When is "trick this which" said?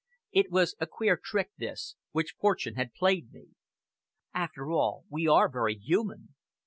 1.15-2.33